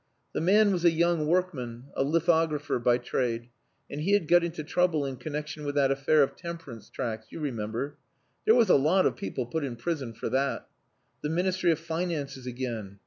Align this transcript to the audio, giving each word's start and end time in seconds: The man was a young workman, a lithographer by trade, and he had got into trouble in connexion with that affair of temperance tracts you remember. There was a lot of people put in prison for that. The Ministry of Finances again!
The 0.33 0.41
man 0.41 0.71
was 0.71 0.83
a 0.83 0.89
young 0.89 1.27
workman, 1.27 1.83
a 1.93 2.01
lithographer 2.03 2.79
by 2.79 2.97
trade, 2.97 3.49
and 3.87 4.01
he 4.01 4.13
had 4.13 4.27
got 4.27 4.43
into 4.43 4.63
trouble 4.63 5.05
in 5.05 5.17
connexion 5.17 5.63
with 5.63 5.75
that 5.75 5.91
affair 5.91 6.23
of 6.23 6.35
temperance 6.35 6.89
tracts 6.89 7.27
you 7.31 7.39
remember. 7.39 7.97
There 8.45 8.55
was 8.55 8.69
a 8.71 8.75
lot 8.77 9.05
of 9.05 9.15
people 9.15 9.45
put 9.45 9.63
in 9.63 9.75
prison 9.75 10.13
for 10.15 10.29
that. 10.29 10.67
The 11.21 11.29
Ministry 11.29 11.71
of 11.71 11.77
Finances 11.77 12.47
again! 12.47 12.97